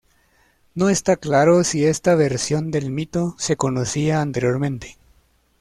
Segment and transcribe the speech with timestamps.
[0.73, 4.97] No está claro si esta versión del mito se conocía anteriormente.